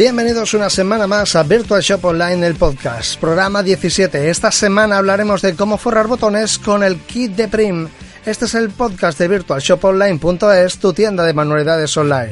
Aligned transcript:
Bienvenidos 0.00 0.54
una 0.54 0.70
semana 0.70 1.06
más 1.06 1.36
a 1.36 1.42
Virtual 1.42 1.82
Shop 1.82 2.02
Online, 2.06 2.46
el 2.46 2.54
podcast, 2.54 3.20
programa 3.20 3.62
17. 3.62 4.30
Esta 4.30 4.50
semana 4.50 4.96
hablaremos 4.96 5.42
de 5.42 5.54
cómo 5.54 5.76
forrar 5.76 6.06
botones 6.06 6.58
con 6.58 6.82
el 6.82 6.96
kit 7.00 7.32
de 7.32 7.48
Prim. 7.48 7.86
Este 8.24 8.46
es 8.46 8.54
el 8.54 8.70
podcast 8.70 9.18
de 9.18 9.28
virtualshoponline.es, 9.28 10.78
tu 10.78 10.94
tienda 10.94 11.22
de 11.22 11.34
manualidades 11.34 11.94
online. 11.98 12.30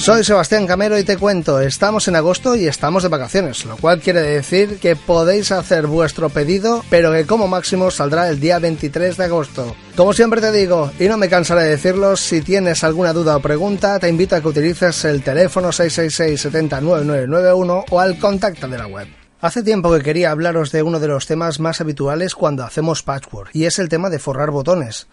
Soy 0.00 0.24
Sebastián 0.24 0.66
Camero 0.66 0.98
y 0.98 1.04
te 1.04 1.18
cuento, 1.18 1.60
estamos 1.60 2.08
en 2.08 2.16
agosto 2.16 2.56
y 2.56 2.66
estamos 2.66 3.02
de 3.02 3.10
vacaciones, 3.10 3.66
lo 3.66 3.76
cual 3.76 4.00
quiere 4.00 4.22
decir 4.22 4.78
que 4.78 4.96
podéis 4.96 5.52
hacer 5.52 5.86
vuestro 5.86 6.30
pedido, 6.30 6.82
pero 6.88 7.12
que 7.12 7.26
como 7.26 7.46
máximo 7.48 7.90
saldrá 7.90 8.30
el 8.30 8.40
día 8.40 8.58
23 8.58 9.18
de 9.18 9.24
agosto. 9.24 9.76
Como 9.96 10.14
siempre 10.14 10.40
te 10.40 10.52
digo, 10.52 10.90
y 10.98 11.04
no 11.04 11.18
me 11.18 11.28
cansaré 11.28 11.64
de 11.64 11.70
decirlo, 11.72 12.16
si 12.16 12.40
tienes 12.40 12.82
alguna 12.82 13.12
duda 13.12 13.36
o 13.36 13.42
pregunta, 13.42 13.98
te 13.98 14.08
invito 14.08 14.34
a 14.34 14.40
que 14.40 14.48
utilices 14.48 15.04
el 15.04 15.22
teléfono 15.22 15.70
666 15.70 16.40
709991 16.40 17.84
o 17.90 18.00
al 18.00 18.18
contacto 18.18 18.68
de 18.68 18.78
la 18.78 18.86
web. 18.86 19.06
Hace 19.42 19.62
tiempo 19.62 19.92
que 19.92 20.02
quería 20.02 20.30
hablaros 20.30 20.72
de 20.72 20.82
uno 20.82 20.98
de 20.98 21.08
los 21.08 21.26
temas 21.26 21.60
más 21.60 21.82
habituales 21.82 22.34
cuando 22.34 22.64
hacemos 22.64 23.02
patchwork, 23.02 23.50
y 23.52 23.66
es 23.66 23.78
el 23.78 23.90
tema 23.90 24.08
de 24.08 24.18
forrar 24.18 24.50
botones 24.50 25.08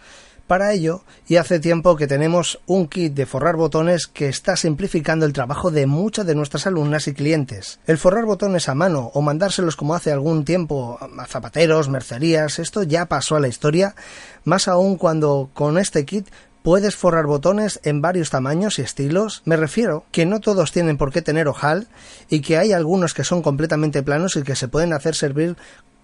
para 0.48 0.72
ello 0.72 1.04
y 1.28 1.36
hace 1.36 1.60
tiempo 1.60 1.94
que 1.94 2.08
tenemos 2.08 2.58
un 2.66 2.88
kit 2.88 3.14
de 3.14 3.26
forrar 3.26 3.54
botones 3.54 4.08
que 4.08 4.28
está 4.28 4.56
simplificando 4.56 5.24
el 5.24 5.32
trabajo 5.32 5.70
de 5.70 5.86
muchas 5.86 6.26
de 6.26 6.34
nuestras 6.34 6.66
alumnas 6.66 7.06
y 7.06 7.14
clientes. 7.14 7.78
El 7.86 7.98
forrar 7.98 8.24
botones 8.24 8.68
a 8.68 8.74
mano 8.74 9.12
o 9.14 9.22
mandárselos 9.22 9.76
como 9.76 9.94
hace 9.94 10.10
algún 10.10 10.44
tiempo 10.44 10.98
a 11.00 11.26
zapateros, 11.26 11.88
mercerías, 11.88 12.58
esto 12.58 12.82
ya 12.82 13.06
pasó 13.06 13.36
a 13.36 13.40
la 13.40 13.46
historia, 13.46 13.94
más 14.42 14.66
aún 14.66 14.96
cuando 14.96 15.50
con 15.54 15.78
este 15.78 16.04
kit 16.04 16.26
Puedes 16.62 16.96
forrar 16.96 17.26
botones 17.26 17.80
en 17.84 18.02
varios 18.02 18.30
tamaños 18.30 18.78
y 18.78 18.82
estilos. 18.82 19.42
Me 19.46 19.56
refiero 19.56 20.04
que 20.10 20.26
no 20.26 20.40
todos 20.40 20.72
tienen 20.72 20.98
por 20.98 21.12
qué 21.12 21.22
tener 21.22 21.48
ojal 21.48 21.86
y 22.28 22.40
que 22.40 22.58
hay 22.58 22.72
algunos 22.72 23.14
que 23.14 23.24
son 23.24 23.42
completamente 23.42 24.02
planos 24.02 24.36
y 24.36 24.42
que 24.42 24.56
se 24.56 24.68
pueden 24.68 24.92
hacer 24.92 25.14
servir 25.14 25.56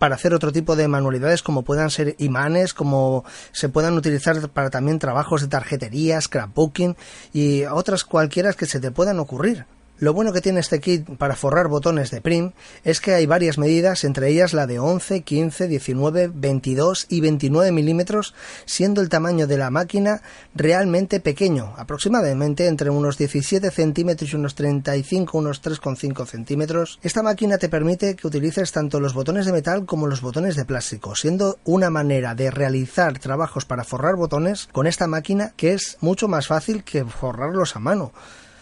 para 0.04 0.16
hacer 0.16 0.34
otro 0.34 0.52
tipo 0.52 0.76
de 0.76 0.86
manualidades 0.86 1.42
como 1.42 1.62
puedan 1.62 1.88
ser 1.88 2.14
imanes, 2.18 2.74
como 2.74 3.24
se 3.52 3.70
puedan 3.70 3.96
utilizar 3.96 4.50
para 4.50 4.68
también 4.68 4.98
trabajos 4.98 5.40
de 5.40 5.48
tarjetería, 5.48 6.20
scrapbooking 6.20 6.94
y 7.32 7.64
otras 7.64 8.04
cualquiera 8.04 8.52
que 8.52 8.66
se 8.66 8.80
te 8.80 8.90
puedan 8.90 9.18
ocurrir. 9.18 9.64
Lo 10.00 10.12
bueno 10.12 10.32
que 10.32 10.40
tiene 10.40 10.58
este 10.58 10.80
kit 10.80 11.08
para 11.18 11.36
forrar 11.36 11.68
botones 11.68 12.10
de 12.10 12.20
Prim 12.20 12.50
es 12.82 13.00
que 13.00 13.14
hay 13.14 13.26
varias 13.26 13.58
medidas, 13.58 14.02
entre 14.02 14.28
ellas 14.28 14.52
la 14.52 14.66
de 14.66 14.80
11, 14.80 15.20
15, 15.20 15.68
19, 15.68 16.32
22 16.34 17.06
y 17.08 17.20
29 17.20 17.70
milímetros, 17.70 18.34
siendo 18.64 19.00
el 19.00 19.08
tamaño 19.08 19.46
de 19.46 19.56
la 19.56 19.70
máquina 19.70 20.20
realmente 20.52 21.20
pequeño, 21.20 21.74
aproximadamente 21.76 22.66
entre 22.66 22.90
unos 22.90 23.18
17 23.18 23.70
centímetros 23.70 24.32
y 24.32 24.36
unos 24.36 24.56
35, 24.56 25.38
unos 25.38 25.62
3,5 25.62 26.26
centímetros. 26.26 26.98
Esta 27.04 27.22
máquina 27.22 27.58
te 27.58 27.68
permite 27.68 28.16
que 28.16 28.26
utilices 28.26 28.72
tanto 28.72 28.98
los 28.98 29.14
botones 29.14 29.46
de 29.46 29.52
metal 29.52 29.86
como 29.86 30.08
los 30.08 30.22
botones 30.22 30.56
de 30.56 30.64
plástico, 30.64 31.14
siendo 31.14 31.58
una 31.64 31.88
manera 31.88 32.34
de 32.34 32.50
realizar 32.50 33.20
trabajos 33.20 33.64
para 33.64 33.84
forrar 33.84 34.16
botones 34.16 34.68
con 34.72 34.88
esta 34.88 35.06
máquina 35.06 35.52
que 35.56 35.72
es 35.72 35.98
mucho 36.00 36.26
más 36.26 36.48
fácil 36.48 36.82
que 36.82 37.04
forrarlos 37.04 37.76
a 37.76 37.78
mano. 37.78 38.12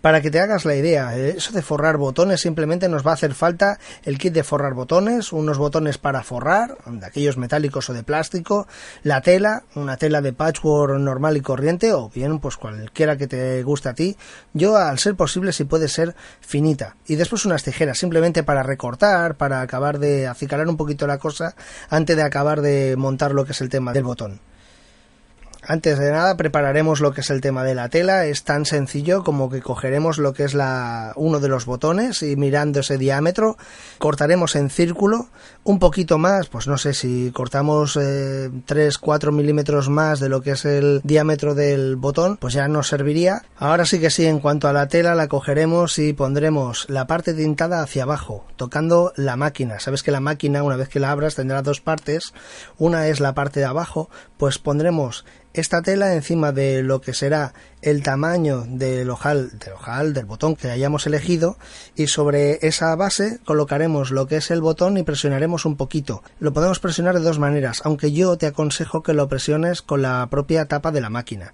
Para 0.02 0.20
que 0.20 0.32
te 0.32 0.40
hagas 0.40 0.64
la 0.64 0.74
idea, 0.74 1.16
eh, 1.16 1.34
eso 1.36 1.52
de 1.52 1.62
forrar 1.62 1.96
botones 1.96 2.40
simplemente 2.40 2.88
nos 2.88 3.06
va 3.06 3.12
a 3.12 3.14
hacer 3.14 3.34
falta 3.34 3.78
el 4.02 4.18
kit 4.18 4.34
de 4.34 4.42
forrar 4.42 4.74
botones, 4.74 5.32
unos 5.32 5.58
botones 5.58 5.96
para 5.96 6.24
forrar, 6.24 6.76
de 6.86 7.06
aquellos 7.06 7.36
metálicos 7.36 7.88
o 7.88 7.92
de 7.92 8.02
plástico, 8.02 8.66
la 9.04 9.20
tela, 9.20 9.62
una 9.76 9.96
tela 9.96 10.20
de 10.20 10.32
patchwork 10.32 10.98
normal 10.98 11.36
y 11.36 11.40
corriente, 11.40 11.92
o 11.92 12.10
bien 12.10 12.40
pues 12.40 12.56
cualquiera 12.56 13.16
que 13.16 13.28
te 13.28 13.62
guste 13.62 13.90
a 13.90 13.94
ti. 13.94 14.16
Yo, 14.54 14.76
al 14.76 14.98
ser 14.98 15.14
posible, 15.14 15.52
si 15.52 15.62
puede 15.62 15.86
ser 15.86 16.16
finita. 16.40 16.96
Y 17.06 17.14
después 17.14 17.46
unas 17.46 17.62
tijeras, 17.62 17.96
simplemente 17.96 18.42
para 18.42 18.64
recortar, 18.64 19.36
para 19.36 19.60
acabar 19.60 20.00
de 20.00 20.26
acicalar 20.26 20.66
un 20.66 20.76
poquito 20.76 21.06
la 21.06 21.18
cosa 21.18 21.54
antes 21.90 22.16
de 22.16 22.24
acabar 22.24 22.60
de 22.60 22.96
montar 22.96 23.34
lo 23.34 23.44
que 23.44 23.52
es 23.52 23.60
el 23.60 23.68
tema 23.68 23.92
del 23.92 24.02
botón. 24.02 24.40
Antes 25.64 25.98
de 26.00 26.10
nada 26.10 26.36
prepararemos 26.36 27.00
lo 27.00 27.12
que 27.12 27.20
es 27.20 27.30
el 27.30 27.40
tema 27.40 27.62
de 27.62 27.76
la 27.76 27.88
tela. 27.88 28.26
Es 28.26 28.42
tan 28.42 28.66
sencillo 28.66 29.22
como 29.22 29.48
que 29.48 29.62
cogeremos 29.62 30.18
lo 30.18 30.32
que 30.32 30.42
es 30.42 30.54
la, 30.54 31.12
uno 31.14 31.38
de 31.38 31.48
los 31.48 31.66
botones 31.66 32.22
y 32.22 32.34
mirando 32.34 32.80
ese 32.80 32.98
diámetro 32.98 33.56
cortaremos 33.98 34.56
en 34.56 34.70
círculo 34.70 35.28
un 35.64 35.78
poquito 35.78 36.18
más, 36.18 36.48
pues 36.48 36.66
no 36.66 36.76
sé 36.76 36.92
si 36.92 37.30
cortamos 37.30 37.96
eh, 38.00 38.50
3, 38.66 38.98
4 38.98 39.30
milímetros 39.30 39.88
más 39.88 40.18
de 40.18 40.28
lo 40.28 40.42
que 40.42 40.52
es 40.52 40.64
el 40.64 41.00
diámetro 41.04 41.54
del 41.54 41.94
botón, 41.94 42.36
pues 42.36 42.54
ya 42.54 42.66
nos 42.66 42.88
serviría. 42.88 43.42
Ahora 43.56 43.84
sí 43.84 44.00
que 44.00 44.10
sí, 44.10 44.26
en 44.26 44.40
cuanto 44.40 44.66
a 44.66 44.72
la 44.72 44.88
tela 44.88 45.14
la 45.14 45.28
cogeremos 45.28 45.98
y 45.98 46.12
pondremos 46.12 46.86
la 46.88 47.06
parte 47.06 47.34
tintada 47.34 47.80
hacia 47.80 48.02
abajo, 48.02 48.44
tocando 48.56 49.12
la 49.14 49.36
máquina. 49.36 49.78
Sabes 49.78 50.02
que 50.02 50.10
la 50.10 50.20
máquina 50.20 50.64
una 50.64 50.76
vez 50.76 50.88
que 50.88 50.98
la 50.98 51.12
abras 51.12 51.36
tendrá 51.36 51.62
dos 51.62 51.80
partes. 51.80 52.34
Una 52.78 53.06
es 53.06 53.20
la 53.20 53.34
parte 53.34 53.60
de 53.60 53.66
abajo, 53.66 54.10
pues 54.36 54.58
pondremos 54.58 55.24
esta 55.54 55.82
tela 55.82 56.14
encima 56.14 56.52
de 56.52 56.82
lo 56.82 57.00
que 57.00 57.14
será 57.14 57.54
el 57.82 58.02
tamaño 58.02 58.64
del 58.66 59.10
ojal, 59.10 59.58
del 59.58 59.74
ojal, 59.74 60.14
del 60.14 60.24
botón 60.24 60.56
que 60.56 60.70
hayamos 60.70 61.06
elegido 61.06 61.58
y 61.96 62.06
sobre 62.06 62.58
esa 62.66 62.94
base 62.96 63.40
colocaremos 63.44 64.10
lo 64.10 64.26
que 64.26 64.36
es 64.36 64.50
el 64.50 64.60
botón 64.60 64.96
y 64.96 65.02
presionaremos 65.02 65.64
un 65.64 65.76
poquito. 65.76 66.22
Lo 66.38 66.52
podemos 66.52 66.78
presionar 66.78 67.14
de 67.14 67.24
dos 67.24 67.38
maneras, 67.38 67.82
aunque 67.84 68.12
yo 68.12 68.36
te 68.38 68.46
aconsejo 68.46 69.02
que 69.02 69.14
lo 69.14 69.28
presiones 69.28 69.82
con 69.82 70.02
la 70.02 70.26
propia 70.30 70.66
tapa 70.66 70.92
de 70.92 71.00
la 71.00 71.10
máquina 71.10 71.52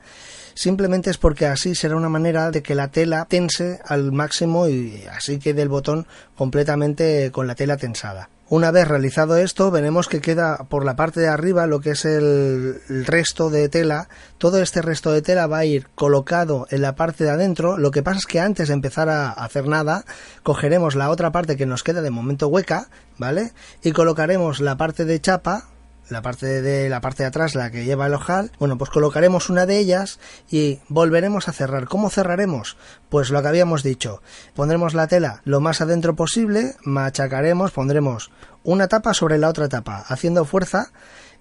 simplemente 0.59 1.09
es 1.09 1.19
porque 1.19 1.47
así 1.47 1.77
será 1.77 1.95
una 1.95 2.09
manera 2.09 2.51
de 2.51 2.65
que 2.65 2.75
la 2.75 2.89
tela 2.89 3.27
tense 3.27 3.79
al 3.85 4.11
máximo 4.11 4.69
y 4.69 5.05
así 5.09 5.39
quede 5.39 5.63
el 5.63 5.69
botón 5.69 6.09
completamente 6.37 7.31
con 7.31 7.47
la 7.47 7.55
tela 7.55 7.77
tensada. 7.77 8.29
Una 8.51 8.71
vez 8.71 8.89
realizado 8.89 9.37
esto, 9.37 9.71
veremos 9.71 10.09
que 10.09 10.23
queda 10.23 10.57
por 10.71 10.87
la 10.87 10.97
parte 10.97 11.21
de 11.21 11.29
arriba 11.29 11.67
lo 11.67 11.81
que 11.81 11.91
es 11.91 12.07
el, 12.07 12.81
resto 12.89 13.51
de 13.51 13.69
tela. 13.69 14.09
Todo 14.39 14.63
este 14.63 14.81
resto 14.81 15.13
de 15.13 15.21
tela 15.21 15.47
va 15.47 15.59
a 15.59 15.65
ir 15.67 15.89
colocado 15.95 16.67
en 16.71 16.81
la 16.81 16.95
parte 16.95 17.25
de 17.25 17.31
adentro. 17.31 17.77
Lo 17.77 17.91
que 17.91 18.03
pasa 18.03 18.21
es 18.21 18.27
que 18.27 18.41
antes 18.41 18.69
de 18.69 18.75
empezar 18.75 19.11
a 19.11 19.33
hacer 19.33 19.67
nada, 19.67 20.07
cogeremos 20.45 20.95
la 20.95 21.11
otra 21.11 21.31
parte 21.31 21.59
que 21.59 21.67
nos 21.67 21.83
queda 21.83 22.01
de 22.01 22.11
momento 22.11 22.49
hueca, 22.49 22.89
¿vale? 23.19 23.53
Y 23.83 23.93
colocaremos 23.93 24.61
la 24.61 24.79
parte 24.79 25.05
de 25.05 25.21
chapa 25.21 25.69
la 26.09 26.23
parte 26.23 26.63
de 26.63 26.89
la 26.89 27.01
parte 27.01 27.23
de 27.23 27.29
atrás, 27.29 27.55
la 27.55 27.71
que 27.71 27.85
lleva 27.85 28.07
el 28.07 28.15
ojal, 28.15 28.51
bueno, 28.59 28.79
pues 28.79 28.91
colocaremos 28.91 29.51
una 29.51 29.67
de 29.67 29.79
ellas 29.79 30.19
y 30.51 30.81
volveremos 30.89 31.49
a 31.49 31.53
cerrar. 31.53 31.87
¿Cómo 31.87 32.11
cerraremos? 32.11 32.77
Pues 33.09 33.31
lo 33.31 33.43
que 33.43 33.49
habíamos 33.49 33.83
dicho, 33.83 34.23
pondremos 34.55 34.95
la 34.95 35.07
tela 35.07 35.43
lo 35.45 35.61
más 35.61 35.81
adentro 35.81 36.17
posible, 36.17 36.77
machacaremos, 36.85 37.73
pondremos 37.73 38.31
una 38.65 38.89
tapa 38.89 39.15
sobre 39.15 39.39
la 39.39 39.49
otra 39.49 39.69
tapa, 39.69 40.05
haciendo 40.09 40.45
fuerza 40.45 40.93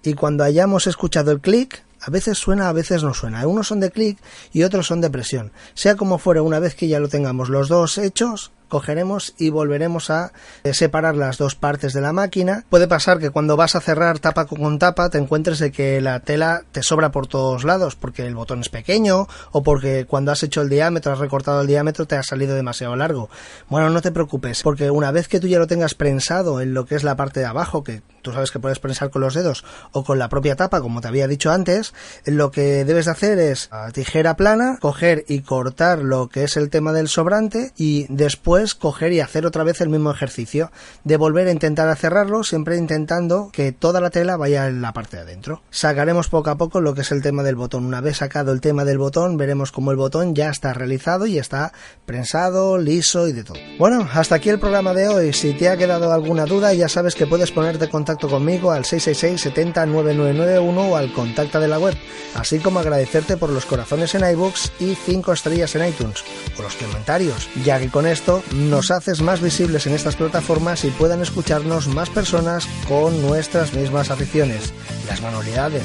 y 0.02 0.14
cuando 0.14 0.44
hayamos 0.44 0.86
escuchado 0.86 1.32
el 1.32 1.40
clic, 1.40 1.84
a 2.00 2.10
veces 2.10 2.38
suena, 2.38 2.68
a 2.68 2.72
veces 2.72 3.02
no 3.02 3.12
suena. 3.14 3.46
Unos 3.46 3.68
son 3.68 3.80
de 3.80 3.90
clic 3.90 4.18
y 4.52 4.62
otros 4.62 4.86
son 4.86 5.00
de 5.00 5.10
presión. 5.10 5.52
Sea 5.74 5.96
como 5.96 6.18
fuera, 6.18 6.42
una 6.42 6.60
vez 6.60 6.74
que 6.74 6.88
ya 6.88 7.00
lo 7.00 7.08
tengamos 7.08 7.48
los 7.48 7.68
dos 7.68 7.98
hechos, 7.98 8.52
cogeremos 8.68 9.34
y 9.38 9.50
volveremos 9.50 10.10
a 10.10 10.32
eh, 10.64 10.74
separar 10.74 11.16
las 11.16 11.38
dos 11.38 11.54
partes 11.54 11.92
de 11.92 12.00
la 12.00 12.12
máquina. 12.12 12.64
Puede 12.68 12.88
pasar 12.88 13.18
que 13.18 13.30
cuando 13.30 13.56
vas 13.56 13.74
a 13.74 13.80
cerrar 13.80 14.18
tapa 14.18 14.46
con 14.46 14.78
tapa 14.78 15.10
te 15.10 15.18
encuentres 15.18 15.58
de 15.58 15.72
que 15.72 16.00
la 16.00 16.20
tela 16.20 16.62
te 16.72 16.82
sobra 16.82 17.10
por 17.10 17.26
todos 17.26 17.64
lados 17.64 17.96
porque 17.96 18.26
el 18.26 18.34
botón 18.34 18.60
es 18.60 18.68
pequeño 18.68 19.26
o 19.52 19.62
porque 19.62 20.06
cuando 20.06 20.32
has 20.32 20.42
hecho 20.42 20.62
el 20.62 20.68
diámetro, 20.68 21.12
has 21.12 21.18
recortado 21.18 21.60
el 21.60 21.66
diámetro 21.66 22.06
te 22.06 22.16
ha 22.16 22.22
salido 22.22 22.54
demasiado 22.54 22.96
largo. 22.96 23.30
Bueno, 23.68 23.90
no 23.90 24.00
te 24.02 24.12
preocupes 24.12 24.62
porque 24.62 24.90
una 24.90 25.10
vez 25.10 25.28
que 25.28 25.40
tú 25.40 25.46
ya 25.46 25.58
lo 25.58 25.66
tengas 25.66 25.94
prensado 25.94 26.60
en 26.60 26.74
lo 26.74 26.86
que 26.86 26.94
es 26.94 27.04
la 27.04 27.16
parte 27.16 27.40
de 27.40 27.46
abajo, 27.46 27.84
que 27.84 28.02
tú 28.22 28.32
sabes 28.32 28.50
que 28.50 28.58
puedes 28.58 28.78
prensar 28.78 29.10
con 29.10 29.22
los 29.22 29.34
dedos 29.34 29.64
o 29.92 30.04
con 30.04 30.18
la 30.18 30.28
propia 30.28 30.56
tapa 30.56 30.80
como 30.80 31.00
te 31.00 31.08
había 31.08 31.28
dicho 31.28 31.50
antes, 31.50 31.94
lo 32.24 32.50
que 32.50 32.84
debes 32.84 33.06
de 33.06 33.10
hacer 33.10 33.38
es 33.38 33.68
a 33.70 33.90
tijera 33.90 34.36
plana, 34.36 34.78
coger 34.80 35.24
y 35.28 35.40
cortar 35.40 36.00
lo 36.00 36.28
que 36.28 36.44
es 36.44 36.56
el 36.56 36.70
tema 36.70 36.92
del 36.92 37.08
sobrante 37.08 37.72
y 37.76 38.06
después 38.08 38.57
coger 38.74 39.12
y 39.12 39.20
hacer 39.20 39.46
otra 39.46 39.64
vez 39.64 39.80
el 39.80 39.88
mismo 39.88 40.10
ejercicio 40.10 40.70
de 41.04 41.16
volver 41.16 41.48
a 41.48 41.52
intentar 41.52 41.94
cerrarlo, 41.96 42.44
siempre 42.44 42.76
intentando 42.76 43.50
que 43.52 43.72
toda 43.72 44.00
la 44.00 44.10
tela 44.10 44.36
vaya 44.36 44.66
en 44.66 44.82
la 44.82 44.92
parte 44.92 45.16
de 45.16 45.22
adentro. 45.22 45.62
Sacaremos 45.70 46.28
poco 46.28 46.50
a 46.50 46.56
poco 46.56 46.80
lo 46.80 46.94
que 46.94 47.02
es 47.02 47.12
el 47.12 47.22
tema 47.22 47.42
del 47.42 47.56
botón. 47.56 47.84
Una 47.84 48.00
vez 48.00 48.18
sacado 48.18 48.52
el 48.52 48.60
tema 48.60 48.84
del 48.84 48.98
botón, 48.98 49.36
veremos 49.36 49.72
cómo 49.72 49.90
el 49.90 49.96
botón 49.96 50.34
ya 50.34 50.50
está 50.50 50.72
realizado 50.74 51.26
y 51.26 51.38
está 51.38 51.72
prensado, 52.06 52.78
liso 52.78 53.28
y 53.28 53.32
de 53.32 53.44
todo. 53.44 53.58
Bueno, 53.78 54.08
hasta 54.12 54.36
aquí 54.36 54.48
el 54.48 54.58
programa 54.58 54.94
de 54.94 55.08
hoy. 55.08 55.32
Si 55.32 55.54
te 55.54 55.68
ha 55.68 55.76
quedado 55.76 56.12
alguna 56.12 56.46
duda, 56.46 56.72
ya 56.74 56.88
sabes 56.88 57.14
que 57.14 57.26
puedes 57.26 57.52
ponerte 57.52 57.84
en 57.84 57.90
contacto 57.90 58.28
conmigo 58.28 58.72
al 58.72 58.84
666 58.84 59.40
70 59.40 59.86
9991 59.86 60.88
o 60.88 60.96
al 60.96 61.12
contacto 61.12 61.60
de 61.60 61.68
la 61.68 61.78
web, 61.78 61.96
así 62.34 62.58
como 62.58 62.80
agradecerte 62.80 63.36
por 63.36 63.50
los 63.50 63.66
corazones 63.66 64.14
en 64.14 64.28
iBooks 64.30 64.72
y 64.80 64.94
5 64.94 65.32
estrellas 65.32 65.74
en 65.74 65.88
iTunes 65.88 66.24
o 66.58 66.62
los 66.62 66.74
comentarios, 66.74 67.48
ya 67.64 67.78
que 67.78 67.90
con 67.90 68.06
esto 68.06 68.42
nos 68.54 68.90
haces 68.90 69.22
más 69.22 69.40
visibles 69.40 69.86
en 69.86 69.94
estas 69.94 70.16
plataformas 70.16 70.84
y 70.84 70.90
puedan 70.90 71.22
escucharnos 71.22 71.88
más 71.88 72.10
personas 72.10 72.66
con 72.88 73.20
nuestras 73.22 73.74
mismas 73.74 74.10
aficiones, 74.10 74.72
las 75.06 75.22
manualidades. 75.22 75.84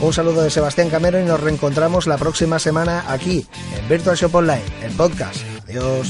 Un 0.00 0.12
saludo 0.12 0.42
de 0.42 0.50
Sebastián 0.50 0.90
Camero 0.90 1.20
y 1.20 1.24
nos 1.24 1.40
reencontramos 1.40 2.06
la 2.06 2.18
próxima 2.18 2.58
semana 2.58 3.04
aquí 3.08 3.46
en 3.76 3.88
Virtual 3.88 4.16
Shop 4.16 4.34
Online, 4.34 4.64
el 4.82 4.92
podcast. 4.92 5.40
Adiós. 5.68 6.08